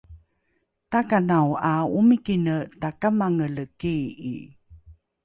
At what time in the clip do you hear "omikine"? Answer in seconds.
1.97-2.55